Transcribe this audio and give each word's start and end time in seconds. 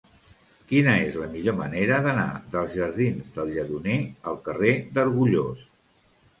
Quina 0.69 0.95
és 1.01 1.17
la 1.23 1.27
millor 1.33 1.55
manera 1.59 1.99
d'anar 2.07 2.25
dels 2.57 2.75
jardins 2.79 3.29
del 3.37 3.53
Lledoner 3.59 4.01
al 4.33 4.43
carrer 4.51 4.77
d'Argullós? 4.99 5.65